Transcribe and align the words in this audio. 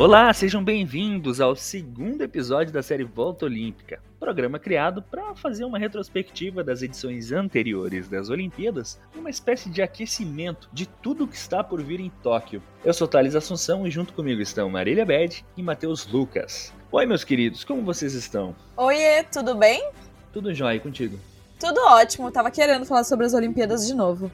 Olá, 0.00 0.32
sejam 0.32 0.64
bem-vindos 0.64 1.42
ao 1.42 1.54
segundo 1.54 2.22
episódio 2.22 2.72
da 2.72 2.82
série 2.82 3.04
Volta 3.04 3.44
Olímpica, 3.44 4.00
programa 4.18 4.58
criado 4.58 5.02
para 5.02 5.34
fazer 5.34 5.66
uma 5.66 5.78
retrospectiva 5.78 6.64
das 6.64 6.80
edições 6.80 7.32
anteriores 7.32 8.08
das 8.08 8.30
Olimpíadas, 8.30 8.98
uma 9.14 9.28
espécie 9.28 9.68
de 9.68 9.82
aquecimento 9.82 10.70
de 10.72 10.86
tudo 10.86 11.28
que 11.28 11.36
está 11.36 11.62
por 11.62 11.82
vir 11.82 12.00
em 12.00 12.08
Tóquio. 12.22 12.62
Eu 12.82 12.94
sou 12.94 13.06
Thales 13.06 13.34
Assunção 13.34 13.86
e 13.86 13.90
junto 13.90 14.14
comigo 14.14 14.40
estão 14.40 14.70
Marília 14.70 15.04
Bed 15.04 15.44
e 15.54 15.62
Matheus 15.62 16.06
Lucas. 16.06 16.72
Oi, 16.90 17.04
meus 17.04 17.22
queridos, 17.22 17.62
como 17.62 17.82
vocês 17.82 18.14
estão? 18.14 18.56
Oiê, 18.78 19.22
tudo 19.24 19.54
bem? 19.54 19.86
Tudo 20.32 20.54
jóia 20.54 20.80
contigo? 20.80 21.20
Tudo 21.58 21.78
ótimo, 21.78 22.32
tava 22.32 22.50
querendo 22.50 22.86
falar 22.86 23.04
sobre 23.04 23.26
as 23.26 23.34
Olimpíadas 23.34 23.86
de 23.86 23.92
novo. 23.92 24.32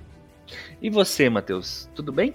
E 0.81 0.89
você, 0.89 1.29
Matheus, 1.29 1.91
tudo 1.93 2.13
bem? 2.13 2.33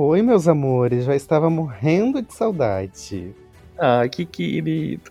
Oi, 0.00 0.22
meus 0.22 0.46
amores, 0.46 1.06
já 1.06 1.16
estava 1.16 1.50
morrendo 1.50 2.22
de 2.22 2.32
saudade. 2.32 3.34
Ah, 3.76 4.08
que 4.08 4.24
querido. 4.24 5.10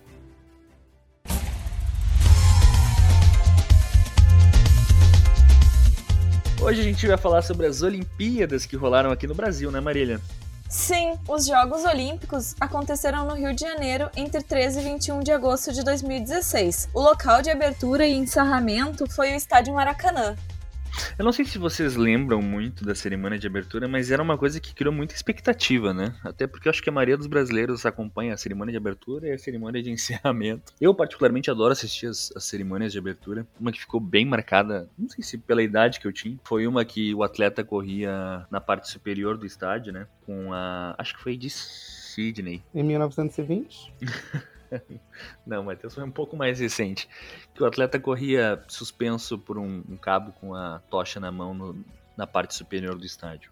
Hoje 6.58 6.80
a 6.80 6.84
gente 6.84 7.06
vai 7.06 7.18
falar 7.18 7.42
sobre 7.42 7.66
as 7.66 7.82
Olimpíadas 7.82 8.64
que 8.64 8.76
rolaram 8.76 9.10
aqui 9.10 9.26
no 9.26 9.34
Brasil, 9.34 9.70
né, 9.70 9.78
Marília? 9.78 10.22
Sim, 10.70 11.18
os 11.28 11.46
Jogos 11.46 11.84
Olímpicos 11.84 12.56
aconteceram 12.58 13.26
no 13.26 13.34
Rio 13.34 13.54
de 13.54 13.60
Janeiro 13.60 14.08
entre 14.16 14.42
13 14.42 14.80
e 14.80 14.84
21 14.84 15.20
de 15.20 15.32
agosto 15.32 15.70
de 15.70 15.84
2016. 15.84 16.88
O 16.94 17.02
local 17.02 17.42
de 17.42 17.50
abertura 17.50 18.06
e 18.06 18.14
encerramento 18.14 19.06
foi 19.06 19.32
o 19.32 19.36
Estádio 19.36 19.74
Maracanã. 19.74 20.34
Eu 21.18 21.24
não 21.24 21.32
sei 21.32 21.44
se 21.44 21.58
vocês 21.58 21.96
lembram 21.96 22.40
muito 22.40 22.84
da 22.84 22.94
cerimônia 22.94 23.38
de 23.38 23.46
abertura, 23.46 23.88
mas 23.88 24.10
era 24.10 24.22
uma 24.22 24.38
coisa 24.38 24.60
que 24.60 24.74
criou 24.74 24.92
muita 24.92 25.14
expectativa, 25.14 25.92
né? 25.92 26.14
Até 26.22 26.46
porque 26.46 26.68
eu 26.68 26.70
acho 26.70 26.82
que 26.82 26.88
a 26.88 26.92
maioria 26.92 27.16
dos 27.16 27.26
brasileiros 27.26 27.84
acompanha 27.84 28.34
a 28.34 28.36
cerimônia 28.36 28.72
de 28.72 28.78
abertura 28.78 29.28
e 29.28 29.32
a 29.32 29.38
cerimônia 29.38 29.82
de 29.82 29.90
encerramento. 29.92 30.72
Eu, 30.80 30.94
particularmente, 30.94 31.50
adoro 31.50 31.72
assistir 31.72 32.06
as, 32.06 32.32
as 32.36 32.44
cerimônias 32.44 32.92
de 32.92 32.98
abertura. 32.98 33.46
Uma 33.60 33.72
que 33.72 33.80
ficou 33.80 34.00
bem 34.00 34.24
marcada, 34.24 34.88
não 34.98 35.08
sei 35.08 35.22
se 35.22 35.38
pela 35.38 35.62
idade 35.62 36.00
que 36.00 36.06
eu 36.06 36.12
tinha, 36.12 36.38
foi 36.44 36.66
uma 36.66 36.84
que 36.84 37.14
o 37.14 37.22
atleta 37.22 37.64
corria 37.64 38.46
na 38.50 38.60
parte 38.60 38.88
superior 38.88 39.36
do 39.36 39.46
estádio, 39.46 39.92
né? 39.92 40.06
Com 40.24 40.52
a. 40.52 40.94
Acho 40.98 41.14
que 41.16 41.22
foi 41.22 41.36
de 41.36 41.50
Sydney. 41.50 42.62
Em 42.74 42.82
1920? 42.82 43.92
Não, 45.48 45.64
Matheus 45.64 45.94
foi 45.94 46.04
um 46.04 46.10
pouco 46.10 46.36
mais 46.36 46.60
recente. 46.60 47.08
Que 47.54 47.62
o 47.62 47.66
atleta 47.66 47.98
corria 47.98 48.62
suspenso 48.68 49.38
por 49.38 49.58
um, 49.58 49.82
um 49.88 49.96
cabo 49.96 50.30
com 50.32 50.54
a 50.54 50.78
tocha 50.90 51.18
na 51.18 51.32
mão 51.32 51.54
no, 51.54 51.84
na 52.14 52.26
parte 52.26 52.54
superior 52.54 52.96
do 52.98 53.06
estádio. 53.06 53.50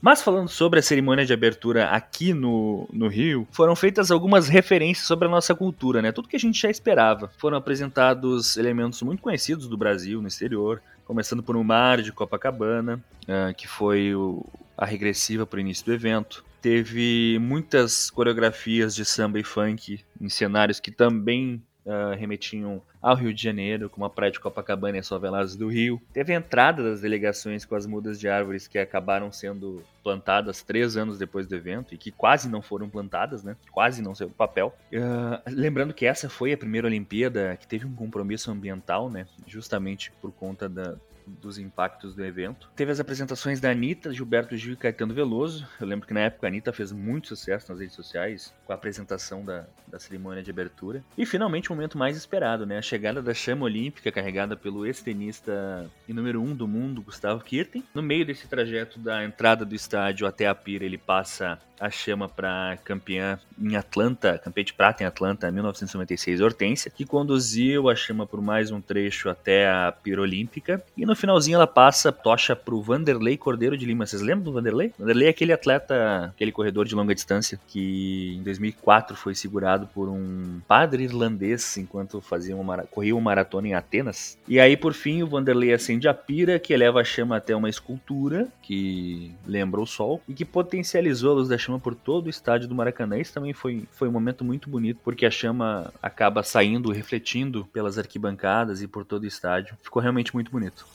Mas 0.00 0.20
falando 0.20 0.48
sobre 0.48 0.80
a 0.80 0.82
cerimônia 0.82 1.24
de 1.24 1.32
abertura 1.32 1.90
aqui 1.90 2.32
no, 2.32 2.88
no 2.92 3.08
Rio, 3.08 3.46
foram 3.50 3.74
feitas 3.76 4.10
algumas 4.10 4.48
referências 4.48 5.06
sobre 5.06 5.26
a 5.26 5.30
nossa 5.30 5.54
cultura, 5.54 6.02
né? 6.02 6.10
Tudo 6.12 6.28
que 6.28 6.36
a 6.36 6.40
gente 6.40 6.60
já 6.60 6.70
esperava. 6.70 7.30
Foram 7.38 7.56
apresentados 7.56 8.56
elementos 8.56 9.00
muito 9.02 9.22
conhecidos 9.22 9.68
do 9.68 9.76
Brasil 9.76 10.20
no 10.20 10.28
exterior, 10.28 10.82
começando 11.04 11.42
por 11.42 11.56
um 11.56 11.64
mar 11.64 12.02
de 12.02 12.12
Copacabana, 12.12 13.00
uh, 13.24 13.54
que 13.54 13.66
foi 13.66 14.14
o, 14.14 14.44
a 14.76 14.84
regressiva 14.84 15.46
para 15.46 15.56
o 15.56 15.60
início 15.60 15.84
do 15.84 15.92
evento. 15.92 16.44
Teve 16.68 17.38
muitas 17.40 18.10
coreografias 18.10 18.94
de 18.94 19.02
samba 19.02 19.40
e 19.40 19.42
funk 19.42 20.04
em 20.20 20.28
cenários 20.28 20.78
que 20.78 20.90
também 20.90 21.62
uh, 21.86 22.14
remetiam 22.14 22.82
ao 23.00 23.16
Rio 23.16 23.32
de 23.32 23.42
Janeiro, 23.42 23.88
como 23.88 24.04
a 24.04 24.10
Praia 24.10 24.30
de 24.30 24.38
Copacabana 24.38 24.98
e 24.98 25.00
as 25.00 25.08
faveladas 25.08 25.56
do 25.56 25.66
Rio. 25.68 25.98
Teve 26.12 26.34
a 26.34 26.36
entrada 26.36 26.82
das 26.82 27.00
delegações 27.00 27.64
com 27.64 27.74
as 27.74 27.86
mudas 27.86 28.20
de 28.20 28.28
árvores 28.28 28.68
que 28.68 28.78
acabaram 28.78 29.32
sendo 29.32 29.82
plantadas 30.04 30.62
três 30.62 30.94
anos 30.94 31.18
depois 31.18 31.46
do 31.46 31.56
evento 31.56 31.94
e 31.94 31.96
que 31.96 32.10
quase 32.10 32.50
não 32.50 32.60
foram 32.60 32.86
plantadas, 32.90 33.42
né? 33.42 33.56
Quase 33.72 34.02
não 34.02 34.14
saiu 34.14 34.28
do 34.28 34.34
papel. 34.34 34.76
Uh, 34.92 35.40
lembrando 35.48 35.94
que 35.94 36.04
essa 36.04 36.28
foi 36.28 36.52
a 36.52 36.58
primeira 36.58 36.86
Olimpíada 36.86 37.56
que 37.58 37.66
teve 37.66 37.86
um 37.86 37.94
compromisso 37.94 38.50
ambiental, 38.50 39.08
né? 39.08 39.26
Justamente 39.46 40.12
por 40.20 40.32
conta 40.32 40.68
da, 40.68 40.96
dos 41.28 41.58
impactos 41.58 42.14
do 42.14 42.24
evento. 42.24 42.70
Teve 42.74 42.90
as 42.90 43.00
apresentações 43.00 43.60
da 43.60 43.70
Anitta, 43.70 44.12
Gilberto 44.12 44.56
Gil 44.56 44.72
e 44.72 44.76
Caetano 44.76 45.14
Veloso. 45.14 45.66
Eu 45.80 45.86
lembro 45.86 46.06
que 46.06 46.14
na 46.14 46.20
época 46.20 46.46
a 46.46 46.48
Anitta 46.48 46.72
fez 46.72 46.92
muito 46.92 47.28
sucesso 47.28 47.70
nas 47.70 47.80
redes 47.80 47.94
sociais 47.94 48.54
com 48.66 48.72
a 48.72 48.74
apresentação 48.74 49.44
da, 49.44 49.66
da 49.86 49.98
cerimônia 49.98 50.42
de 50.42 50.50
abertura. 50.50 51.04
E 51.16 51.24
finalmente 51.24 51.70
o 51.70 51.74
momento 51.74 51.98
mais 51.98 52.16
esperado, 52.16 52.66
né? 52.66 52.78
A 52.78 52.82
chegada 52.82 53.22
da 53.22 53.34
chama 53.34 53.64
olímpica 53.64 54.10
carregada 54.10 54.56
pelo 54.56 54.86
ex-tenista 54.86 55.90
e 56.06 56.12
número 56.12 56.42
um 56.42 56.54
do 56.54 56.66
mundo, 56.66 57.02
Gustavo 57.02 57.42
Kirten. 57.44 57.84
No 57.94 58.02
meio 58.02 58.24
desse 58.24 58.48
trajeto 58.48 58.98
da 58.98 59.24
entrada 59.24 59.64
do 59.64 59.74
estádio 59.74 60.26
até 60.26 60.46
a 60.46 60.54
pira, 60.54 60.84
ele 60.84 60.98
passa 60.98 61.58
a 61.80 61.90
chama 61.90 62.28
para 62.28 62.78
campeã 62.84 63.38
em 63.60 63.76
Atlanta, 63.76 64.38
campeã 64.38 64.64
de 64.64 64.72
prata 64.72 65.02
em 65.02 65.06
Atlanta, 65.06 65.50
1996, 65.50 66.40
Hortência, 66.40 66.90
que 66.90 67.04
conduziu 67.04 67.88
a 67.88 67.96
chama 67.96 68.26
por 68.26 68.40
mais 68.40 68.70
um 68.70 68.80
trecho 68.80 69.28
até 69.28 69.68
a 69.68 69.92
pira 69.92 70.20
olímpica. 70.20 70.82
E 70.96 71.04
no 71.04 71.16
finalzinho 71.16 71.56
ela 71.56 71.66
passa 71.66 72.12
tocha 72.12 72.54
pro 72.54 72.80
Vanderlei 72.80 73.36
Cordeiro 73.36 73.76
de 73.76 73.84
Lima. 73.84 74.06
Vocês 74.06 74.22
lembram 74.22 74.44
do 74.44 74.52
Vanderlei? 74.52 74.92
Vanderlei 74.98 75.28
é 75.28 75.30
aquele 75.30 75.52
atleta, 75.52 76.26
aquele 76.26 76.52
corredor 76.52 76.86
de 76.86 76.94
longa 76.94 77.14
distância 77.14 77.58
que 77.66 78.36
em 78.38 78.42
2004 78.42 79.16
foi 79.16 79.34
segurado 79.34 79.86
por 79.88 80.08
um 80.08 80.60
padre 80.66 81.04
irlandês 81.04 81.76
enquanto 81.76 82.20
fazia 82.20 82.56
uma 82.56 82.78
corria 82.84 83.14
uma 83.14 83.22
maratona 83.22 83.68
em 83.68 83.74
Atenas. 83.74 84.38
E 84.46 84.60
aí 84.60 84.76
por 84.76 84.94
fim 84.94 85.22
o 85.22 85.26
Vanderlei 85.26 85.72
acende 85.72 86.08
a 86.08 86.14
pira 86.14 86.58
que 86.58 86.72
eleva 86.72 87.00
a 87.00 87.04
chama 87.04 87.36
até 87.36 87.54
uma 87.54 87.68
escultura 87.68 88.48
que 88.62 89.32
lembra 89.46 89.80
o 89.80 89.86
sol 89.86 90.20
e 90.28 90.34
que 90.34 90.44
potencializou 90.44 91.32
a 91.32 91.34
luz 91.34 91.48
da 91.48 91.58
chama 91.58 91.67
por 91.76 91.92
todo 91.92 92.26
o 92.26 92.30
estádio 92.30 92.68
do 92.68 92.74
Maracanã. 92.76 93.18
Isso 93.18 93.34
também 93.34 93.52
foi, 93.52 93.88
foi 93.90 94.06
um 94.06 94.12
momento 94.12 94.44
muito 94.44 94.70
bonito 94.70 95.00
porque 95.02 95.26
a 95.26 95.30
chama 95.30 95.92
acaba 96.00 96.44
saindo, 96.44 96.92
refletindo 96.92 97.64
pelas 97.72 97.98
arquibancadas 97.98 98.80
e 98.80 98.86
por 98.86 99.04
todo 99.04 99.24
o 99.24 99.26
estádio. 99.26 99.76
Ficou 99.82 100.00
realmente 100.00 100.32
muito 100.32 100.52
bonito. 100.52 100.86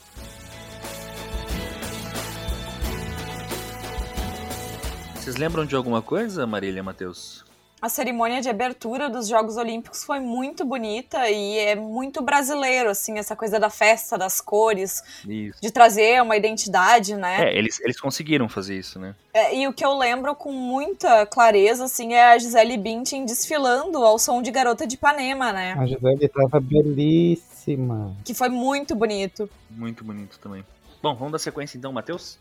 Vocês 5.16 5.36
lembram 5.36 5.66
de 5.66 5.74
alguma 5.74 6.00
coisa, 6.00 6.46
Marília 6.46 6.82
Matheus? 6.82 7.44
A 7.80 7.88
cerimônia 7.88 8.40
de 8.40 8.48
abertura 8.48 9.10
dos 9.10 9.28
Jogos 9.28 9.56
Olímpicos 9.56 10.04
foi 10.04 10.18
muito 10.18 10.64
bonita 10.64 11.28
e 11.28 11.58
é 11.58 11.74
muito 11.74 12.22
brasileiro, 12.22 12.88
assim, 12.88 13.18
essa 13.18 13.36
coisa 13.36 13.60
da 13.60 13.68
festa, 13.68 14.16
das 14.16 14.40
cores, 14.40 15.02
isso. 15.28 15.60
de 15.60 15.70
trazer 15.70 16.22
uma 16.22 16.34
identidade, 16.34 17.14
né? 17.14 17.50
É, 17.50 17.58
eles, 17.58 17.78
eles 17.80 18.00
conseguiram 18.00 18.48
fazer 18.48 18.78
isso, 18.78 18.98
né? 18.98 19.14
É, 19.34 19.54
e 19.54 19.68
o 19.68 19.72
que 19.72 19.84
eu 19.84 19.92
lembro 19.98 20.34
com 20.34 20.50
muita 20.50 21.26
clareza, 21.26 21.84
assim, 21.84 22.14
é 22.14 22.32
a 22.32 22.38
Gisele 22.38 22.78
Bündchen 22.78 23.26
desfilando 23.26 23.98
ao 23.98 24.18
som 24.18 24.40
de 24.40 24.50
Garota 24.50 24.86
de 24.86 24.94
Ipanema, 24.94 25.52
né? 25.52 25.74
A 25.78 25.84
Gisele 25.84 26.28
tava 26.28 26.60
belíssima. 26.60 28.16
Que 28.24 28.32
foi 28.32 28.48
muito 28.48 28.94
bonito. 28.94 29.48
Muito 29.68 30.02
bonito 30.02 30.38
também. 30.38 30.64
Bom, 31.02 31.14
vamos 31.14 31.32
dar 31.32 31.38
sequência 31.38 31.76
então, 31.76 31.92
Matheus? 31.92 32.38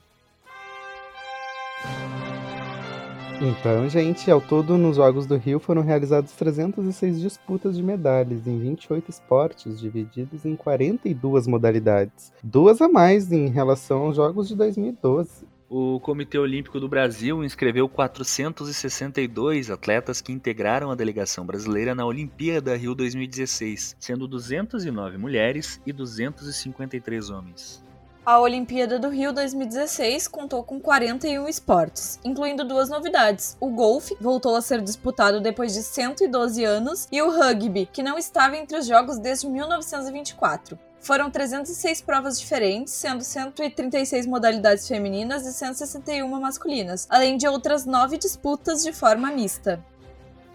Então, 3.41 3.89
gente, 3.89 4.29
ao 4.31 4.39
todo 4.39 4.77
nos 4.77 4.95
Jogos 4.95 5.25
do 5.25 5.35
Rio 5.35 5.59
foram 5.59 5.81
realizadas 5.81 6.31
306 6.33 7.19
disputas 7.19 7.75
de 7.75 7.83
medalhas 7.83 8.47
em 8.47 8.57
28 8.59 9.09
esportes, 9.09 9.79
divididos 9.79 10.45
em 10.45 10.55
42 10.55 11.47
modalidades, 11.47 12.31
duas 12.43 12.81
a 12.81 12.87
mais 12.87 13.31
em 13.31 13.47
relação 13.47 14.03
aos 14.03 14.15
Jogos 14.15 14.47
de 14.47 14.55
2012. 14.55 15.53
O 15.75 15.99
Comitê 15.99 16.37
Olímpico 16.37 16.79
do 16.79 16.87
Brasil 16.87 17.43
inscreveu 17.43 17.89
462 17.89 19.71
atletas 19.71 20.21
que 20.21 20.31
integraram 20.31 20.91
a 20.91 20.95
delegação 20.95 21.45
brasileira 21.45 21.95
na 21.95 22.05
Olimpíada 22.05 22.75
Rio 22.75 22.93
2016, 22.93 23.95
sendo 23.99 24.27
209 24.27 25.17
mulheres 25.17 25.81
e 25.83 25.91
253 25.91 27.31
homens. 27.31 27.83
A 28.25 28.39
Olimpíada 28.39 28.97
do 28.97 29.09
Rio 29.09 29.33
2016 29.33 30.29
contou 30.29 30.63
com 30.63 30.79
41 30.79 31.45
esportes, 31.49 32.21
incluindo 32.23 32.63
duas 32.63 32.87
novidades. 32.87 33.57
O 33.59 33.69
golfe 33.69 34.15
voltou 34.17 34.55
a 34.55 34.61
ser 34.61 34.81
disputado 34.81 35.41
depois 35.41 35.73
de 35.73 35.83
112 35.83 36.63
anos 36.63 37.05
e 37.11 37.21
o 37.21 37.29
rugby, 37.29 37.85
que 37.91 38.01
não 38.01 38.17
estava 38.17 38.55
entre 38.55 38.77
os 38.77 38.87
jogos 38.87 39.19
desde 39.19 39.49
1924. 39.49 40.79
Foram 41.01 41.29
306 41.29 41.99
provas 41.99 42.39
diferentes, 42.39 42.93
sendo 42.93 43.25
136 43.25 44.25
modalidades 44.25 44.87
femininas 44.87 45.45
e 45.45 45.51
161 45.51 46.25
masculinas, 46.39 47.05
além 47.09 47.35
de 47.35 47.45
outras 47.45 47.85
nove 47.85 48.17
disputas 48.17 48.83
de 48.83 48.93
forma 48.93 49.31
mista. 49.31 49.83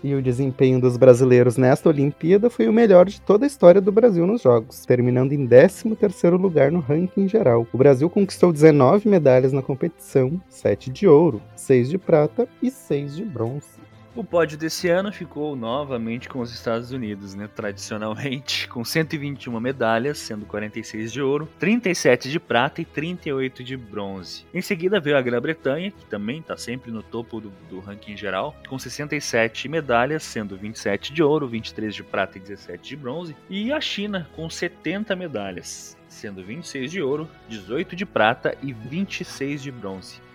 E 0.03 0.15
o 0.15 0.23
desempenho 0.23 0.81
dos 0.81 0.97
brasileiros 0.97 1.57
nesta 1.57 1.89
Olimpíada 1.89 2.49
foi 2.49 2.69
o 2.69 2.73
melhor 2.73 3.07
de 3.07 3.21
toda 3.21 3.45
a 3.45 3.49
história 3.49 3.81
do 3.81 3.91
Brasil 3.91 4.27
nos 4.27 4.43
Jogos, 4.43 4.87
terminando 4.87 5.33
em 5.33 5.47
13º 5.47 6.39
lugar 6.41 6.71
no 6.71 6.79
ranking 6.79 7.27
geral. 7.27 7.67
O 7.73 7.79
Brasil 7.79 8.09
conquistou 8.09 8.53
19 8.53 9.09
medalhas 9.09 9.53
na 9.53 9.63
competição, 9.63 10.41
7 10.49 10.91
de 10.91 11.09
ouro, 11.09 11.43
6 11.57 11.89
de 11.89 11.99
prata 11.99 12.47
e 12.63 12.71
6 12.71 13.17
de 13.17 13.25
bronze. 13.25 13.88
O 14.19 14.25
pódio 14.25 14.59
desse 14.59 14.89
ano 14.89 15.13
ficou 15.13 15.55
novamente 15.55 16.29
com 16.29 16.41
os 16.41 16.53
Estados 16.53 16.91
Unidos, 16.91 17.37
né? 17.37 17.47
Tradicionalmente, 17.47 18.67
com 18.67 18.85
121 18.85 19.61
medalhas, 19.61 20.19
sendo 20.19 20.45
46 20.45 21.13
de 21.13 21.23
ouro, 21.23 21.49
37 21.57 22.29
de 22.29 22.41
prata 22.41 22.81
e 22.81 22.85
38 22.85 23.63
de 23.63 23.77
bronze. 23.77 24.45
Em 24.53 24.61
seguida 24.61 24.99
veio 24.99 25.17
a 25.17 25.23
Grã-Bretanha, 25.23 25.93
que 25.93 26.05
também 26.07 26.41
está 26.41 26.57
sempre 26.57 26.91
no 26.91 27.01
topo 27.01 27.41
do, 27.41 27.53
do 27.71 27.79
ranking 27.79 28.17
geral, 28.17 28.57
com 28.69 28.77
67 28.77 29.69
medalhas, 29.69 30.25
sendo 30.25 30.57
27 30.57 31.13
de 31.13 31.23
ouro, 31.23 31.47
23 31.47 31.95
de 31.95 32.03
prata 32.03 32.39
e 32.39 32.41
17 32.41 32.89
de 32.89 32.97
bronze. 32.97 33.37
E 33.49 33.73
a 33.73 33.81
China, 33.81 34.29
com 34.35 34.51
70 34.51 35.15
medalhas, 35.15 35.97
sendo 36.09 36.43
26 36.43 36.91
de 36.91 37.01
ouro, 37.01 37.29
18 37.49 37.95
de 37.95 38.05
prata 38.05 38.59
e 38.65 38.73
26 38.73 39.63
de 39.63 39.71
bronze. 39.71 40.28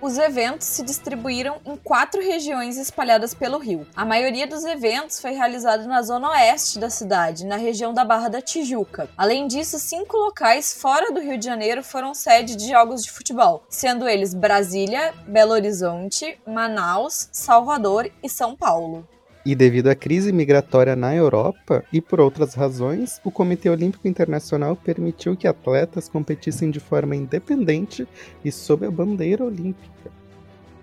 Os 0.00 0.18
eventos 0.18 0.66
se 0.66 0.82
distribuíram 0.82 1.60
em 1.64 1.76
quatro 1.76 2.20
regiões 2.20 2.76
espalhadas 2.76 3.32
pelo 3.32 3.58
rio. 3.58 3.86
A 3.96 4.04
maioria 4.04 4.46
dos 4.46 4.64
eventos 4.64 5.18
foi 5.18 5.30
realizado 5.30 5.86
na 5.86 6.02
zona 6.02 6.30
oeste 6.30 6.78
da 6.78 6.90
cidade, 6.90 7.46
na 7.46 7.56
região 7.56 7.94
da 7.94 8.04
Barra 8.04 8.28
da 8.28 8.42
Tijuca. 8.42 9.08
Além 9.16 9.46
disso, 9.46 9.78
cinco 9.78 10.16
locais 10.16 10.74
fora 10.74 11.12
do 11.12 11.20
Rio 11.20 11.38
de 11.38 11.44
Janeiro 11.44 11.82
foram 11.82 12.12
sede 12.12 12.56
de 12.56 12.68
jogos 12.68 13.02
de 13.02 13.10
futebol, 13.10 13.64
sendo 13.68 14.08
eles 14.08 14.34
Brasília, 14.34 15.14
Belo 15.26 15.52
Horizonte, 15.52 16.38
Manaus, 16.46 17.28
Salvador 17.32 18.10
e 18.22 18.28
São 18.28 18.56
Paulo. 18.56 19.08
E 19.46 19.54
devido 19.54 19.88
à 19.88 19.94
crise 19.94 20.32
migratória 20.32 20.96
na 20.96 21.14
Europa 21.14 21.84
e 21.92 22.00
por 22.00 22.18
outras 22.18 22.54
razões, 22.54 23.20
o 23.22 23.30
Comitê 23.30 23.68
Olímpico 23.68 24.08
Internacional 24.08 24.74
permitiu 24.74 25.36
que 25.36 25.46
atletas 25.46 26.08
competissem 26.08 26.70
de 26.70 26.80
forma 26.80 27.14
independente 27.14 28.08
e 28.42 28.50
sob 28.50 28.86
a 28.86 28.90
bandeira 28.90 29.44
olímpica. 29.44 30.10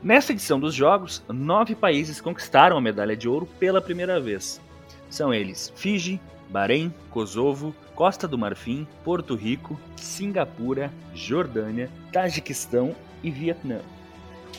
Nesta 0.03 0.31
edição 0.31 0.59
dos 0.59 0.75
Jogos, 0.75 1.23
nove 1.27 1.73
países 1.73 2.21
conquistaram 2.21 2.77
a 2.77 2.81
medalha 2.81 3.15
de 3.15 3.27
ouro 3.27 3.47
pela 3.59 3.81
primeira 3.81 4.19
vez. 4.19 4.61
São 5.09 5.33
eles 5.33 5.73
Fiji, 5.75 6.21
Bahrein, 6.49 6.93
Kosovo, 7.09 7.73
Costa 7.95 8.27
do 8.27 8.37
Marfim, 8.37 8.87
Porto 9.03 9.35
Rico, 9.35 9.79
Singapura, 9.95 10.91
Jordânia, 11.15 11.89
Tajiquistão 12.11 12.95
e 13.23 13.31
Vietnã. 13.31 13.79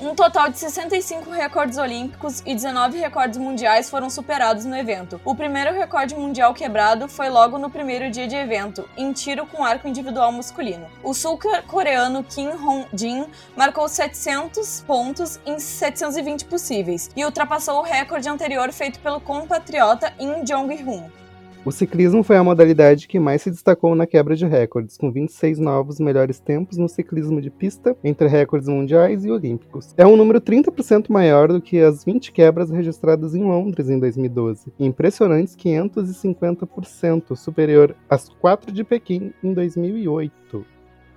Um 0.03 0.17
total 0.17 0.51
de 0.51 0.59
65 0.59 1.31
recordes 1.31 1.79
olímpicos 1.79 2.43
e 2.45 2.57
19 2.57 2.99
recordes 2.99 3.39
mundiais 3.39 3.89
foram 3.89 4.11
superados 4.11 4.65
no 4.65 4.77
evento. 4.77 5.21
O 5.25 5.33
primeiro 5.33 5.73
recorde 5.73 6.17
mundial 6.17 6.53
quebrado 6.53 7.07
foi 7.07 7.31
logo 7.31 7.57
no 7.57 7.71
primeiro 7.71 8.11
dia 8.11 8.27
de 8.27 8.35
evento, 8.35 8.85
em 8.97 9.13
tiro 9.13 9.47
com 9.47 9.63
arco 9.65 9.87
individual 9.87 10.33
masculino. 10.33 10.89
O 11.05 11.15
sul-coreano 11.15 12.25
Kim 12.25 12.49
Hong-jin 12.49 13.27
marcou 13.57 13.89
700 13.89 14.83
pontos 14.85 15.39
em 15.47 15.61
720 15.61 16.47
possíveis 16.47 17.09
e 17.15 17.25
ultrapassou 17.25 17.79
o 17.79 17.83
recorde 17.83 18.29
anterior 18.29 18.73
feito 18.73 18.99
pelo 18.99 19.21
compatriota 19.21 20.13
Im 20.19 20.43
Jong-hun. 20.43 21.22
O 21.65 21.71
ciclismo 21.71 22.25
foi 22.25 22.37
a 22.37 22.43
modalidade 22.43 23.07
que 23.07 23.21
mais 23.21 23.41
se 23.41 23.49
destacou 23.49 23.95
na 23.95 24.05
quebra 24.05 24.35
de 24.35 24.45
recordes, 24.45 24.97
com 24.97 25.13
26 25.13 25.61
novos 25.61 26.01
melhores 26.01 26.41
tempos 26.41 26.77
no 26.77 26.89
ciclismo 26.89 27.41
de 27.41 27.51
pista, 27.51 27.97
entre 28.03 28.27
recordes 28.27 28.69
mundiais 28.69 29.25
e 29.25 29.31
olímpicos. 29.31 29.95
É 29.97 30.05
um 30.05 30.17
número 30.17 30.41
30% 30.41 31.09
maior 31.09 31.47
do 31.47 31.63
que 31.63 31.79
as 31.79 32.05
20 32.05 32.33
quebras 32.33 32.69
registradas 32.69 33.37
em 33.37 33.45
Londres 33.45 33.89
em 33.89 34.01
2012, 34.01 34.73
e 34.77 34.85
impressionantes 34.85 35.55
550%, 35.55 37.37
superior 37.37 37.95
às 38.11 38.29
4 38.29 38.73
de 38.73 38.83
Pequim 38.83 39.33
em 39.41 39.55
2008. 39.55 40.67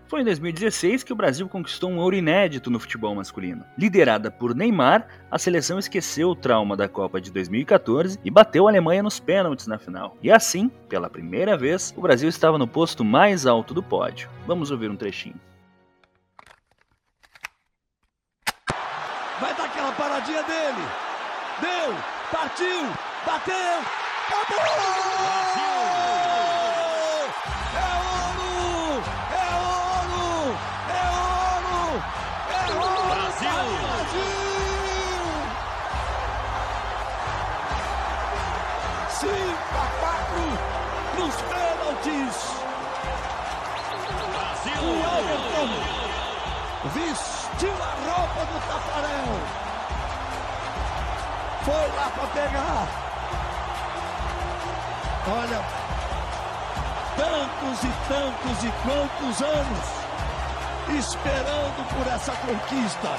Foi 0.08 0.22
em 0.22 0.24
2016 0.24 1.04
que 1.04 1.12
o 1.12 1.16
Brasil 1.16 1.50
conquistou 1.50 1.90
um 1.90 1.98
ouro 1.98 2.16
inédito 2.16 2.70
no 2.70 2.80
futebol 2.80 3.16
masculino. 3.16 3.66
Liderada 3.76 4.30
por 4.30 4.54
Neymar, 4.54 5.08
a 5.32 5.40
seleção 5.40 5.80
esqueceu 5.80 6.30
o 6.30 6.36
trauma 6.36 6.78
da 6.78 6.88
Copa 6.88 7.20
de 7.20 7.32
2014 7.32 8.20
e 8.24 8.30
bateu 8.30 8.68
a 8.68 8.70
Alemanha 8.70 9.02
nos 9.02 9.20
pênaltis 9.20 9.66
na 9.66 9.80
final. 9.80 10.16
E 10.22 10.32
assim, 10.32 10.70
pela 10.88 11.10
primeira 11.10 11.58
vez, 11.58 11.92
o 11.98 12.02
Brasil 12.02 12.30
estava 12.30 12.58
no 12.58 12.68
posto 12.68 13.04
mais 13.04 13.48
alto 13.48 13.74
do 13.74 13.82
pódio. 13.82 14.30
Vamos 14.46 14.70
ouvir 14.70 14.92
um 14.92 14.96
trechinho. 14.96 15.40
Vai 19.40 19.56
dar 19.56 19.66
aquela 19.66 19.92
paradinha 19.94 20.44
dele. 20.44 20.88
Deu, 21.60 21.96
partiu, 22.32 22.84
bateu, 23.26 23.80
acabou! 24.30 25.75
Vestiu 47.56 47.74
a 47.82 47.92
roupa 48.06 48.46
do 48.46 48.60
Tafarel. 48.68 49.40
Foi 51.64 51.88
lá 51.96 52.12
para 52.14 52.28
pegar. 52.28 52.88
Olha, 55.28 55.62
tantos 57.18 57.84
e 57.84 57.92
tantos 58.08 58.64
e 58.64 58.72
quantos 58.84 59.42
anos 59.42 60.06
esperando 61.00 61.82
por 61.96 62.08
essa 62.14 62.32
conquista. 62.34 63.10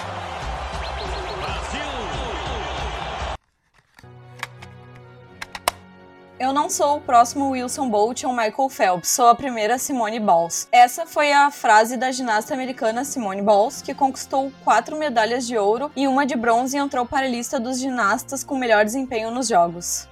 Eu 6.38 6.52
não 6.52 6.68
sou 6.68 6.98
o 6.98 7.00
próximo 7.00 7.48
Wilson 7.52 7.88
Bolt 7.88 8.22
ou 8.24 8.30
Michael 8.30 8.68
Phelps, 8.68 9.08
sou 9.08 9.28
a 9.28 9.34
primeira 9.34 9.78
Simone 9.78 10.20
Biles. 10.20 10.68
Essa 10.70 11.06
foi 11.06 11.32
a 11.32 11.50
frase 11.50 11.96
da 11.96 12.12
ginasta 12.12 12.52
americana 12.52 13.06
Simone 13.06 13.40
Biles, 13.40 13.80
que 13.80 13.94
conquistou 13.94 14.52
quatro 14.62 14.98
medalhas 14.98 15.46
de 15.46 15.56
ouro 15.56 15.90
e 15.96 16.06
uma 16.06 16.26
de 16.26 16.36
bronze 16.36 16.76
e 16.76 16.78
entrou 16.78 17.06
para 17.06 17.24
a 17.24 17.28
lista 17.28 17.58
dos 17.58 17.80
ginastas 17.80 18.44
com 18.44 18.58
melhor 18.58 18.84
desempenho 18.84 19.30
nos 19.30 19.48
Jogos. 19.48 20.06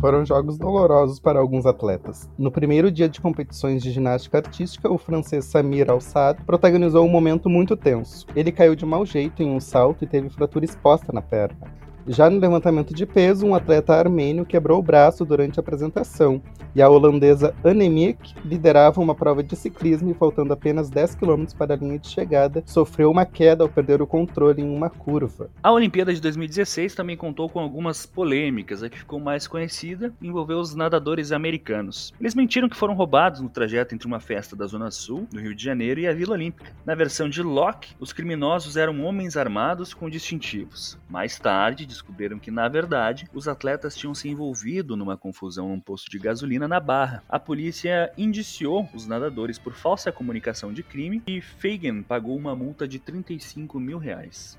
Foram 0.00 0.24
jogos 0.24 0.56
dolorosos 0.56 1.20
para 1.20 1.38
alguns 1.38 1.66
atletas. 1.66 2.26
No 2.38 2.50
primeiro 2.50 2.90
dia 2.90 3.08
de 3.08 3.20
competições 3.20 3.82
de 3.82 3.90
ginástica 3.90 4.38
artística, 4.38 4.90
o 4.90 4.96
francês 4.96 5.44
Samir 5.44 5.90
Al-Sad 5.90 6.42
protagonizou 6.44 7.04
um 7.04 7.10
momento 7.10 7.50
muito 7.50 7.76
tenso. 7.76 8.26
Ele 8.34 8.50
caiu 8.50 8.74
de 8.74 8.86
mau 8.86 9.04
jeito 9.04 9.42
em 9.42 9.50
um 9.50 9.60
salto 9.60 10.04
e 10.04 10.06
teve 10.06 10.30
fratura 10.30 10.64
exposta 10.64 11.12
na 11.12 11.20
perna. 11.20 11.84
Já 12.06 12.28
no 12.28 12.38
levantamento 12.38 12.92
de 12.92 13.06
peso, 13.06 13.46
um 13.46 13.54
atleta 13.54 13.94
armênio 13.94 14.44
quebrou 14.44 14.78
o 14.78 14.82
braço 14.82 15.24
durante 15.24 15.58
a 15.58 15.62
apresentação, 15.62 16.42
e 16.74 16.82
a 16.82 16.88
holandesa 16.88 17.54
Annemiek 17.64 18.34
liderava 18.44 19.00
uma 19.00 19.14
prova 19.14 19.42
de 19.42 19.56
ciclismo 19.56 20.10
e 20.10 20.14
faltando 20.14 20.52
apenas 20.52 20.90
10 20.90 21.14
km 21.14 21.46
para 21.56 21.72
a 21.72 21.76
linha 21.76 21.98
de 21.98 22.08
chegada, 22.08 22.62
sofreu 22.66 23.10
uma 23.10 23.24
queda 23.24 23.64
ao 23.64 23.70
perder 23.70 24.02
o 24.02 24.06
controle 24.06 24.60
em 24.60 24.68
uma 24.68 24.90
curva. 24.90 25.48
A 25.62 25.72
Olimpíada 25.72 26.12
de 26.12 26.20
2016 26.20 26.94
também 26.94 27.16
contou 27.16 27.48
com 27.48 27.58
algumas 27.58 28.04
polêmicas, 28.04 28.82
a 28.82 28.90
que 28.90 28.98
ficou 28.98 29.18
mais 29.18 29.46
conhecida 29.46 30.12
envolveu 30.20 30.58
os 30.58 30.74
nadadores 30.74 31.32
americanos. 31.32 32.12
Eles 32.20 32.34
mentiram 32.34 32.68
que 32.68 32.76
foram 32.76 32.94
roubados 32.94 33.40
no 33.40 33.48
trajeto 33.48 33.94
entre 33.94 34.06
uma 34.06 34.20
festa 34.20 34.54
da 34.54 34.66
Zona 34.66 34.90
Sul, 34.90 35.26
do 35.32 35.40
Rio 35.40 35.54
de 35.54 35.64
Janeiro, 35.64 36.00
e 36.00 36.06
a 36.06 36.12
Vila 36.12 36.34
Olímpica. 36.34 36.70
Na 36.84 36.94
versão 36.94 37.30
de 37.30 37.42
Locke, 37.42 37.94
os 37.98 38.12
criminosos 38.12 38.76
eram 38.76 39.02
homens 39.04 39.38
armados 39.38 39.94
com 39.94 40.10
distintivos. 40.10 40.98
Mais 41.08 41.38
tarde, 41.38 41.93
descobriram 41.94 42.38
que, 42.38 42.50
na 42.50 42.68
verdade, 42.68 43.28
os 43.32 43.48
atletas 43.48 43.96
tinham 43.96 44.14
se 44.14 44.28
envolvido 44.28 44.96
numa 44.96 45.16
confusão 45.16 45.68
num 45.68 45.80
posto 45.80 46.10
de 46.10 46.18
gasolina 46.18 46.68
na 46.68 46.80
Barra. 46.80 47.22
A 47.28 47.38
polícia 47.38 48.12
indiciou 48.16 48.88
os 48.94 49.06
nadadores 49.06 49.58
por 49.58 49.74
falsa 49.74 50.12
comunicação 50.12 50.72
de 50.72 50.82
crime 50.82 51.22
e 51.26 51.40
Fagan 51.40 52.02
pagou 52.02 52.36
uma 52.36 52.54
multa 52.54 52.86
de 52.86 52.98
35 52.98 53.80
mil 53.80 53.98
reais. 53.98 54.58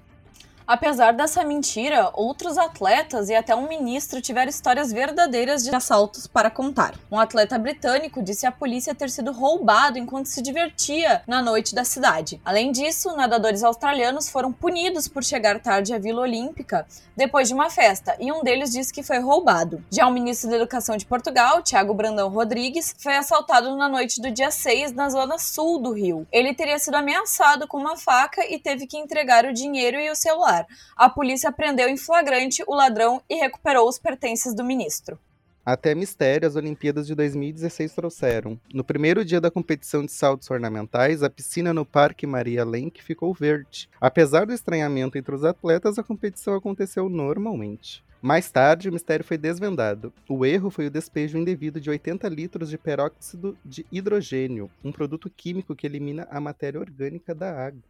Apesar 0.68 1.12
dessa 1.12 1.44
mentira, 1.44 2.10
outros 2.16 2.58
atletas 2.58 3.30
e 3.30 3.36
até 3.36 3.56
um 3.56 3.68
ministro 3.68 4.20
tiveram 4.20 4.50
histórias 4.50 4.92
verdadeiras 4.92 5.64
de 5.64 5.76
assaltos 5.76 6.26
para 6.26 6.50
contar. 6.50 6.96
Um 7.12 7.20
atleta 7.20 7.56
britânico 7.60 8.24
disse 8.24 8.48
à 8.48 8.52
polícia 8.52 8.96
ter 8.96 9.12
sido 9.12 9.32
roubado 9.32 10.00
enquanto 10.00 10.26
se 10.26 10.42
divertia 10.42 11.22
na 11.28 11.40
noite 11.40 11.76
da 11.76 11.84
cidade. 11.84 12.42
Além 12.44 12.72
disso, 12.72 13.16
nadadores 13.16 13.64
australianos 13.64 14.28
foram 14.28 14.52
punidos 14.52 15.08
por 15.08 15.24
chegar 15.24 15.60
tarde 15.60 15.94
à 15.94 16.00
Vila 16.00 16.22
Olímpica 16.22 16.88
depois 17.16 17.48
de 17.48 17.54
uma 17.54 17.70
festa, 17.70 18.16
e 18.20 18.32
um 18.32 18.44
deles 18.44 18.72
disse 18.72 18.92
que 18.92 19.04
foi 19.04 19.20
roubado. 19.20 19.82
Já 19.90 20.06
o 20.06 20.12
ministro 20.12 20.50
da 20.50 20.58
Educação 20.58 20.98
de 20.98 21.06
Portugal, 21.06 21.62
Tiago 21.62 21.94
Brandão 21.94 22.28
Rodrigues, 22.30 22.94
foi 22.98 23.16
assaltado 23.16 23.74
na 23.78 23.88
noite 23.88 24.20
do 24.20 24.30
dia 24.30 24.52
6 24.52 24.92
na 24.92 25.10
zona 25.10 25.38
sul 25.38 25.80
do 25.80 25.94
Rio. 25.94 26.28
Ele 26.32 26.54
teria 26.54 26.78
sido 26.78 26.96
ameaçado 26.96 27.68
com 27.68 27.78
uma 27.78 27.96
faca 27.96 28.42
e 28.52 28.60
teve 28.60 28.86
que 28.86 28.98
entregar 28.98 29.46
o 29.46 29.54
dinheiro 29.54 29.98
e 29.98 30.10
o 30.10 30.16
celular. 30.16 30.55
A 30.96 31.10
polícia 31.10 31.52
prendeu 31.52 31.90
em 31.90 31.98
flagrante 31.98 32.64
o 32.68 32.76
ladrão 32.76 33.22
e 33.28 33.36
recuperou 33.36 33.90
os 33.90 33.98
pertences 33.98 34.54
do 34.54 34.64
ministro. 34.64 35.20
Até 35.66 35.96
mistério 35.96 36.48
as 36.48 36.56
Olimpíadas 36.56 37.08
de 37.08 37.16
2016 37.16 37.92
trouxeram. 37.94 38.60
No 38.72 38.84
primeiro 38.84 39.26
dia 39.26 39.42
da 39.42 39.50
competição 39.50 40.06
de 40.06 40.12
saltos 40.12 40.52
ornamentais, 40.52 41.24
a 41.24 41.30
piscina 41.30 41.74
no 41.74 41.84
Parque 41.84 42.28
Maria 42.28 42.64
Lenk 42.64 43.02
ficou 43.04 43.34
verde. 43.34 43.90
Apesar 44.00 44.46
do 44.46 44.54
estranhamento 44.54 45.18
entre 45.18 45.34
os 45.34 45.44
atletas, 45.44 45.98
a 45.98 46.04
competição 46.04 46.54
aconteceu 46.54 47.10
normalmente. 47.10 48.06
Mais 48.22 48.52
tarde, 48.52 48.90
o 48.90 48.94
mistério 48.94 49.26
foi 49.26 49.40
desvendado. 49.40 50.14
O 50.30 50.46
erro 50.46 50.70
foi 50.70 50.86
o 50.86 50.92
despejo 50.92 51.38
indevido 51.38 51.82
de 51.82 51.90
80 51.90 52.28
litros 52.30 52.70
de 52.70 52.78
peróxido 52.78 53.58
de 53.66 53.86
hidrogênio, 53.92 54.70
um 54.84 54.92
produto 54.92 55.32
químico 55.32 55.76
que 55.76 55.88
elimina 55.88 56.28
a 56.30 56.40
matéria 56.40 56.80
orgânica 56.80 57.34
da 57.34 57.52
água. 57.52 57.82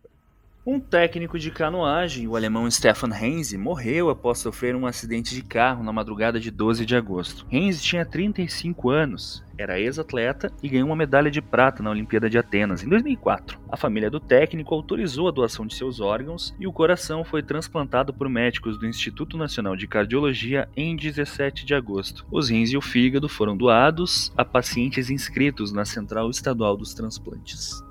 Um 0.68 0.80
técnico 0.80 1.38
de 1.38 1.52
canoagem, 1.52 2.28
o 2.28 2.36
alemão 2.36 2.70
Stefan 2.72 3.12
Henze, 3.16 3.56
morreu 3.56 4.10
após 4.10 4.40
sofrer 4.40 4.76
um 4.76 4.88
acidente 4.88 5.36
de 5.36 5.44
carro 5.44 5.84
na 5.84 5.94
madrugada 5.94 6.40
de 6.40 6.50
12 6.50 6.88
de 6.88 6.96
agosto. 6.96 7.46
Henze 7.52 7.84
tinha 7.84 8.04
35 8.04 8.90
anos, 8.90 9.44
era 9.60 9.80
ex-atleta 9.80 10.52
e 10.64 10.68
ganhou 10.68 10.88
uma 10.88 10.96
medalha 10.96 11.30
de 11.30 11.40
prata 11.40 11.84
na 11.84 11.92
Olimpíada 11.92 12.28
de 12.28 12.40
Atenas 12.40 12.82
em 12.82 12.90
2004. 12.90 13.60
A 13.70 13.78
família 13.78 14.10
do 14.10 14.20
técnico 14.20 14.74
autorizou 14.74 15.28
a 15.28 15.32
doação 15.32 15.68
de 15.68 15.76
seus 15.76 16.00
órgãos 16.00 16.56
e 16.60 16.66
o 16.66 16.74
coração 16.74 17.24
foi 17.24 17.44
transplantado 17.44 18.12
por 18.12 18.28
médicos 18.28 18.80
do 18.80 18.88
Instituto 18.88 19.38
Nacional 19.38 19.76
de 19.76 19.86
Cardiologia 19.86 20.68
em 20.76 20.96
17 20.96 21.64
de 21.64 21.76
agosto. 21.76 22.26
Os 22.32 22.50
rins 22.50 22.72
e 22.72 22.78
o 22.78 22.82
fígado 22.82 23.30
foram 23.30 23.56
doados 23.56 24.34
a 24.36 24.44
pacientes 24.44 25.12
inscritos 25.12 25.72
na 25.72 25.86
Central 25.86 26.32
Estadual 26.32 26.76
dos 26.76 26.96
Transplantes. 26.96 27.85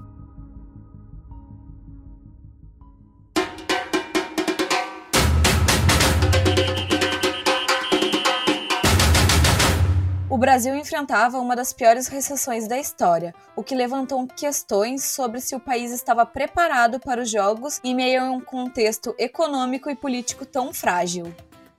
Brasil 10.45 10.77
enfrentava 10.77 11.39
uma 11.39 11.57
das 11.57 11.73
piores 11.73 12.07
recessões 12.07 12.69
da 12.69 12.79
história, 12.79 13.35
o 13.57 13.63
que 13.63 13.75
levantou 13.75 14.27
questões 14.27 15.03
sobre 15.03 15.41
se 15.41 15.57
o 15.57 15.59
país 15.59 15.91
estava 15.91 16.27
preparado 16.27 17.01
para 17.01 17.23
os 17.23 17.31
Jogos 17.31 17.81
em 17.83 17.95
meio 17.95 18.21
a 18.21 18.31
um 18.31 18.43
contexto 18.43 19.15
econômico 19.19 19.89
e 19.89 19.97
político 19.97 20.45
tão 20.45 20.71
frágil. 20.71 21.33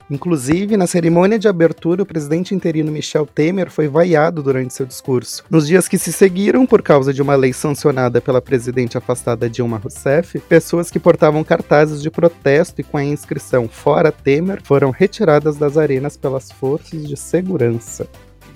Inclusive, 0.10 0.78
na 0.78 0.88
cerimônia 0.88 1.38
de 1.38 1.48
abertura, 1.48 2.02
o 2.02 2.08
presidente 2.08 2.56
interino 2.56 2.92
Michel 2.92 3.28
Temer 3.28 3.70
foi 3.70 3.88
vaiado 3.88 4.42
durante 4.42 4.74
seu 4.74 4.88
discurso. 4.88 5.44
Nos 5.48 5.68
dias 5.68 5.88
que 5.88 6.00
se 6.00 6.12
seguiram, 6.12 6.66
por 6.66 6.82
causa 6.82 7.14
de 7.14 7.22
uma 7.22 7.36
lei 7.36 7.54
sancionada 7.54 8.20
pela 8.20 8.42
presidente 8.42 8.98
afastada 8.98 9.48
Dilma 9.48 9.78
Rousseff, 9.78 10.40
pessoas 10.40 10.90
que 10.90 11.00
portavam 11.00 11.44
cartazes 11.44 12.02
de 12.02 12.10
protesto 12.10 12.82
e 12.82 12.84
com 12.84 12.98
a 12.98 13.04
inscrição 13.04 13.68
Fora 13.68 14.12
Temer 14.12 14.60
foram 14.64 14.90
retiradas 14.90 15.56
das 15.56 15.78
arenas 15.78 16.18
pelas 16.18 16.52
forças 16.52 17.08
de 17.08 17.16
segurança. 17.16 18.08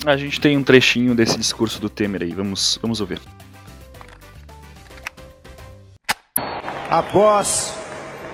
A 0.06 0.16
gente 0.16 0.40
tem 0.40 0.58
um 0.58 0.64
trechinho 0.64 1.14
desse 1.14 1.38
discurso 1.38 1.80
do 1.82 1.90
Temer 1.90 2.22
aí, 2.22 2.32
vamos, 2.32 2.80
vamos 2.82 3.02
ouvir. 3.02 3.20
Após 6.90 7.74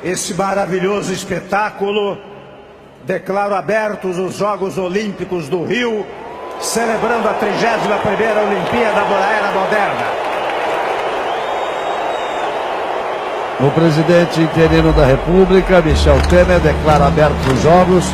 esse 0.03 0.33
maravilhoso 0.35 1.11
espetáculo, 1.11 2.17
declaro 3.03 3.55
abertos 3.55 4.17
os 4.17 4.37
Jogos 4.37 4.77
Olímpicos 4.77 5.49
do 5.49 5.65
Rio, 5.65 6.05
celebrando 6.61 7.27
a 7.27 7.33
31ª 7.33 8.47
Olimpíada 8.47 9.01
da 9.01 9.31
Era 9.31 9.51
Moderna. 9.51 10.05
O 13.59 13.71
presidente 13.71 14.41
interino 14.41 14.93
da 14.93 15.05
República, 15.05 15.81
Michel 15.81 16.21
Temer, 16.29 16.59
declara 16.59 17.07
abertos 17.07 17.47
os 17.47 17.61
Jogos 17.61 18.05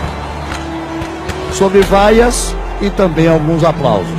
sob 1.51 1.79
vaias 1.81 2.55
e 2.82 2.90
também 2.90 3.28
alguns 3.28 3.64
aplausos. 3.64 4.10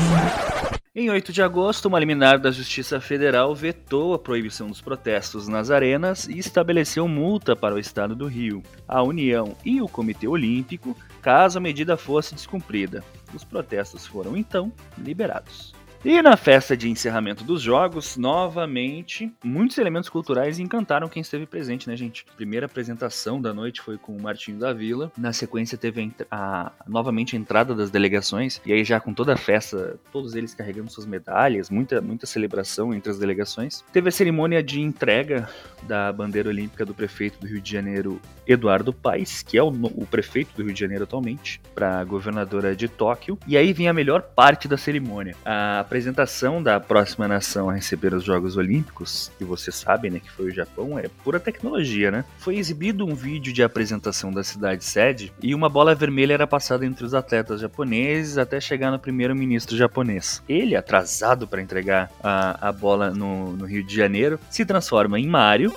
Em 0.94 1.10
8 1.10 1.32
de 1.32 1.42
agosto, 1.42 1.86
uma 1.86 1.98
liminar 1.98 2.38
da 2.38 2.52
Justiça 2.52 3.00
Federal 3.00 3.54
vetou 3.54 4.14
a 4.14 4.18
proibição 4.18 4.68
dos 4.68 4.80
protestos 4.80 5.48
nas 5.48 5.70
arenas 5.70 6.28
e 6.28 6.38
estabeleceu 6.38 7.08
multa 7.08 7.56
para 7.56 7.74
o 7.74 7.78
Estado 7.78 8.14
do 8.14 8.26
Rio, 8.26 8.62
a 8.86 9.02
União 9.02 9.56
e 9.64 9.82
o 9.82 9.88
Comitê 9.88 10.28
Olímpico, 10.28 10.96
caso 11.20 11.58
a 11.58 11.60
medida 11.60 11.96
fosse 11.96 12.34
descumprida. 12.34 13.02
Os 13.34 13.42
protestos 13.42 14.06
foram 14.06 14.36
então 14.36 14.70
liberados. 14.96 15.74
E 16.04 16.20
na 16.20 16.36
festa 16.36 16.76
de 16.76 16.90
encerramento 16.90 17.44
dos 17.44 17.62
jogos, 17.62 18.16
novamente, 18.16 19.32
muitos 19.44 19.78
elementos 19.78 20.08
culturais 20.08 20.58
encantaram 20.58 21.08
quem 21.08 21.20
esteve 21.20 21.46
presente, 21.46 21.88
né, 21.88 21.96
gente? 21.96 22.26
A 22.28 22.34
primeira 22.34 22.66
apresentação 22.66 23.40
da 23.40 23.54
noite 23.54 23.80
foi 23.80 23.96
com 23.96 24.16
o 24.16 24.20
Martinho 24.20 24.58
da 24.58 24.72
Vila. 24.72 25.12
Na 25.16 25.32
sequência 25.32 25.78
teve 25.78 26.12
a, 26.28 26.36
a, 26.36 26.72
novamente 26.88 27.36
a 27.36 27.38
entrada 27.38 27.72
das 27.72 27.88
delegações, 27.88 28.60
e 28.66 28.72
aí 28.72 28.82
já 28.82 28.98
com 28.98 29.14
toda 29.14 29.34
a 29.34 29.36
festa, 29.36 29.96
todos 30.10 30.34
eles 30.34 30.52
carregando 30.54 30.90
suas 30.90 31.06
medalhas, 31.06 31.70
muita, 31.70 32.00
muita 32.00 32.26
celebração 32.26 32.92
entre 32.92 33.12
as 33.12 33.18
delegações. 33.20 33.84
Teve 33.92 34.08
a 34.08 34.12
cerimônia 34.12 34.60
de 34.60 34.80
entrega 34.80 35.48
da 35.84 36.12
bandeira 36.12 36.48
olímpica 36.48 36.84
do 36.84 36.92
prefeito 36.92 37.38
do 37.38 37.46
Rio 37.46 37.60
de 37.60 37.70
Janeiro, 37.70 38.20
Eduardo 38.44 38.92
Paes, 38.92 39.44
que 39.44 39.56
é 39.56 39.62
o, 39.62 39.68
o 39.68 40.04
prefeito 40.04 40.50
do 40.56 40.64
Rio 40.64 40.74
de 40.74 40.80
Janeiro 40.80 41.04
atualmente, 41.04 41.60
para 41.72 42.00
a 42.00 42.04
governadora 42.04 42.74
de 42.74 42.88
Tóquio. 42.88 43.38
E 43.46 43.56
aí 43.56 43.72
vem 43.72 43.86
a 43.86 43.92
melhor 43.92 44.22
parte 44.22 44.66
da 44.66 44.76
cerimônia. 44.76 45.36
A 45.44 45.84
apresentação 45.92 46.62
da 46.62 46.80
próxima 46.80 47.28
nação 47.28 47.68
a 47.68 47.74
receber 47.74 48.14
os 48.14 48.24
Jogos 48.24 48.56
Olímpicos, 48.56 49.30
que 49.36 49.44
você 49.44 49.70
sabe, 49.70 50.08
né, 50.08 50.20
que 50.20 50.30
foi 50.30 50.46
o 50.46 50.50
Japão, 50.50 50.98
é 50.98 51.06
pura 51.22 51.38
tecnologia, 51.38 52.10
né? 52.10 52.24
Foi 52.38 52.56
exibido 52.56 53.04
um 53.04 53.14
vídeo 53.14 53.52
de 53.52 53.62
apresentação 53.62 54.32
da 54.32 54.42
cidade 54.42 54.84
sede 54.84 55.30
e 55.42 55.54
uma 55.54 55.68
bola 55.68 55.94
vermelha 55.94 56.32
era 56.32 56.46
passada 56.46 56.86
entre 56.86 57.04
os 57.04 57.12
atletas 57.12 57.60
japoneses 57.60 58.38
até 58.38 58.58
chegar 58.58 58.90
no 58.90 58.98
primeiro-ministro 58.98 59.76
japonês. 59.76 60.42
Ele, 60.48 60.74
atrasado 60.74 61.46
para 61.46 61.60
entregar 61.60 62.10
a, 62.24 62.68
a 62.68 62.72
bola 62.72 63.10
no, 63.10 63.52
no 63.52 63.66
Rio 63.66 63.84
de 63.84 63.94
Janeiro, 63.94 64.40
se 64.48 64.64
transforma 64.64 65.20
em 65.20 65.26
Mario 65.26 65.74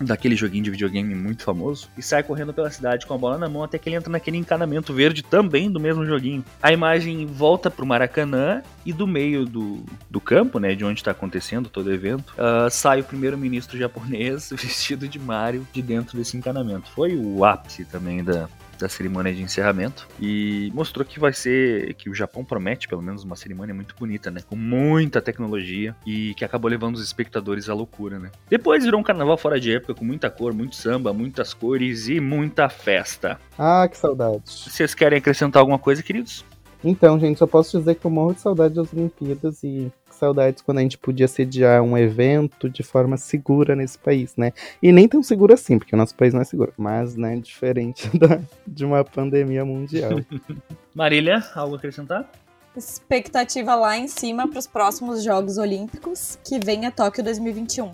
daquele 0.00 0.36
joguinho 0.36 0.64
de 0.64 0.70
videogame 0.70 1.14
muito 1.14 1.42
famoso 1.42 1.88
e 1.96 2.02
sai 2.02 2.22
correndo 2.22 2.52
pela 2.52 2.70
cidade 2.70 3.06
com 3.06 3.14
a 3.14 3.18
bola 3.18 3.38
na 3.38 3.48
mão 3.48 3.62
até 3.62 3.78
que 3.78 3.88
ele 3.88 3.96
entra 3.96 4.10
naquele 4.10 4.36
encanamento 4.36 4.92
verde 4.92 5.22
também 5.22 5.70
do 5.70 5.80
mesmo 5.80 6.04
joguinho. 6.04 6.44
A 6.62 6.72
imagem 6.72 7.26
volta 7.26 7.70
pro 7.70 7.86
Maracanã 7.86 8.62
e 8.84 8.92
do 8.92 9.06
meio 9.06 9.44
do, 9.44 9.84
do 10.10 10.20
campo, 10.20 10.58
né, 10.58 10.74
de 10.74 10.84
onde 10.84 11.00
está 11.00 11.10
acontecendo 11.10 11.68
todo 11.68 11.86
o 11.86 11.92
evento, 11.92 12.34
uh, 12.34 12.70
sai 12.70 13.00
o 13.00 13.04
primeiro-ministro 13.04 13.78
japonês 13.78 14.50
vestido 14.54 15.08
de 15.08 15.18
Mario 15.18 15.66
de 15.72 15.82
dentro 15.82 16.16
desse 16.16 16.36
encanamento. 16.36 16.90
Foi 16.90 17.16
o 17.16 17.44
ápice 17.44 17.84
também 17.84 18.22
da, 18.22 18.48
da 18.78 18.88
cerimônia 18.88 19.32
de 19.32 19.42
encerramento 19.42 20.06
e 20.20 20.70
mostrou 20.74 21.04
que 21.04 21.18
vai 21.18 21.32
ser 21.32 21.94
que 21.94 22.08
o 22.08 22.14
Japão 22.14 22.44
promete 22.44 22.88
pelo 22.88 23.02
menos 23.02 23.24
uma 23.24 23.36
cerimônia 23.36 23.74
muito 23.74 23.94
bonita, 23.98 24.30
né, 24.30 24.40
com 24.48 24.56
muita 24.56 25.20
tecnologia 25.20 25.94
e 26.06 26.34
que 26.34 26.44
acabou 26.44 26.70
levando 26.70 26.96
os 26.96 27.02
espectadores 27.02 27.68
à 27.68 27.74
loucura, 27.74 28.18
né. 28.18 28.30
Depois 28.48 28.84
virou 28.84 29.00
um 29.00 29.04
carnaval 29.04 29.36
fora 29.36 29.60
de 29.60 29.74
época 29.74 29.94
com 29.94 30.04
muita 30.04 30.30
cor, 30.30 30.52
muito 30.52 30.76
samba, 30.76 31.12
muitas 31.12 31.54
cores 31.54 32.08
e 32.08 32.20
muita 32.20 32.68
festa. 32.68 33.38
Ah, 33.58 33.86
que 33.88 33.96
saudades. 33.96 34.66
Vocês 34.68 34.94
querem 34.94 35.18
acrescentar 35.18 35.60
alguma 35.60 35.78
coisa, 35.78 36.02
queridos? 36.02 36.44
Então, 36.82 37.18
gente, 37.18 37.38
só 37.38 37.46
posso 37.46 37.78
dizer 37.78 37.94
que 37.94 38.04
eu 38.04 38.10
morro 38.10 38.34
de 38.34 38.42
saudade 38.42 38.74
das 38.74 38.92
Olimpíadas 38.92 39.64
e 39.64 39.90
saudades 40.14 40.62
quando 40.62 40.78
a 40.78 40.80
gente 40.82 40.98
podia 40.98 41.28
sediar 41.28 41.82
um 41.82 41.96
evento 41.96 42.68
de 42.68 42.82
forma 42.82 43.16
segura 43.16 43.76
nesse 43.76 43.98
país, 43.98 44.34
né? 44.36 44.52
E 44.82 44.92
nem 44.92 45.08
tão 45.08 45.22
seguro 45.22 45.52
assim, 45.52 45.78
porque 45.78 45.94
o 45.94 45.98
nosso 45.98 46.14
país 46.14 46.32
não 46.32 46.40
é 46.40 46.44
seguro, 46.44 46.72
mas, 46.76 47.16
né, 47.16 47.36
diferente 47.36 48.08
da, 48.16 48.40
de 48.66 48.84
uma 48.84 49.04
pandemia 49.04 49.64
mundial. 49.64 50.12
Marília, 50.94 51.42
algo 51.54 51.74
a 51.74 51.78
acrescentar? 51.78 52.30
Expectativa 52.76 53.74
lá 53.76 53.96
em 53.96 54.08
cima 54.08 54.48
para 54.48 54.58
os 54.58 54.66
próximos 54.66 55.22
Jogos 55.22 55.58
Olímpicos, 55.58 56.38
que 56.44 56.58
vem 56.58 56.86
a 56.86 56.90
Tóquio 56.90 57.22
2021. 57.22 57.92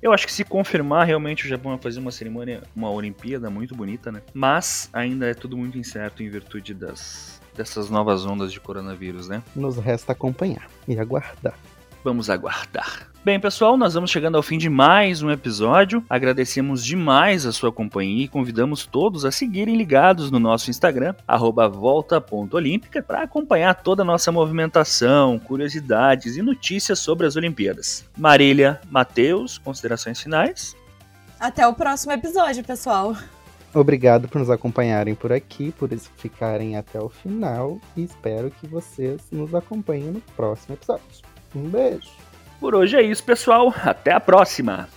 Eu 0.00 0.12
acho 0.12 0.26
que 0.26 0.32
se 0.32 0.42
confirmar, 0.42 1.06
realmente 1.06 1.44
o 1.44 1.48
Japão 1.48 1.72
vai 1.72 1.80
fazer 1.80 2.00
uma 2.00 2.10
cerimônia, 2.10 2.62
uma 2.74 2.90
Olimpíada 2.90 3.50
muito 3.50 3.74
bonita, 3.74 4.10
né? 4.10 4.22
Mas 4.32 4.88
ainda 4.92 5.28
é 5.28 5.34
tudo 5.34 5.56
muito 5.56 5.78
incerto 5.78 6.22
em 6.22 6.30
virtude 6.30 6.72
das, 6.72 7.41
dessas 7.54 7.90
novas 7.90 8.24
ondas 8.24 8.52
de 8.52 8.60
coronavírus, 8.60 9.28
né? 9.28 9.42
Nos 9.54 9.76
resta 9.76 10.12
acompanhar 10.12 10.68
e 10.86 10.98
aguardar. 10.98 11.54
Vamos 12.04 12.28
aguardar. 12.28 13.08
Bem, 13.24 13.38
pessoal, 13.38 13.76
nós 13.76 13.94
vamos 13.94 14.10
chegando 14.10 14.36
ao 14.36 14.42
fim 14.42 14.58
de 14.58 14.68
mais 14.68 15.22
um 15.22 15.30
episódio. 15.30 16.04
Agradecemos 16.10 16.84
demais 16.84 17.46
a 17.46 17.52
sua 17.52 17.70
companhia 17.70 18.24
e 18.24 18.28
convidamos 18.28 18.84
todos 18.84 19.24
a 19.24 19.30
seguirem 19.30 19.76
ligados 19.76 20.28
no 20.28 20.40
nosso 20.40 20.70
Instagram, 20.70 21.14
volta.olímpica, 21.72 23.00
para 23.00 23.22
acompanhar 23.22 23.74
toda 23.74 24.02
a 24.02 24.04
nossa 24.04 24.32
movimentação, 24.32 25.38
curiosidades 25.38 26.36
e 26.36 26.42
notícias 26.42 26.98
sobre 26.98 27.24
as 27.24 27.36
Olimpíadas. 27.36 28.04
Marília, 28.18 28.80
Matheus, 28.90 29.56
considerações 29.58 30.20
finais? 30.20 30.74
Até 31.38 31.64
o 31.64 31.74
próximo 31.74 32.10
episódio, 32.10 32.64
pessoal. 32.64 33.16
Obrigado 33.74 34.28
por 34.28 34.38
nos 34.38 34.50
acompanharem 34.50 35.14
por 35.14 35.32
aqui, 35.32 35.72
por 35.72 35.88
ficarem 36.16 36.76
até 36.76 37.00
o 37.00 37.08
final 37.08 37.78
e 37.96 38.04
espero 38.04 38.50
que 38.50 38.66
vocês 38.66 39.22
nos 39.30 39.54
acompanhem 39.54 40.12
no 40.12 40.20
próximo 40.36 40.74
episódio. 40.74 41.04
Um 41.54 41.68
beijo! 41.68 42.10
Por 42.60 42.74
hoje 42.74 42.96
é 42.96 43.02
isso, 43.02 43.24
pessoal. 43.24 43.74
Até 43.82 44.12
a 44.12 44.20
próxima! 44.20 44.88